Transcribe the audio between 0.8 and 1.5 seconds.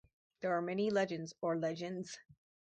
legends